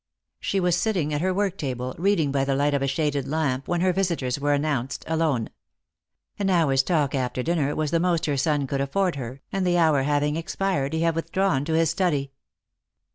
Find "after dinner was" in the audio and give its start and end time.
7.13-7.91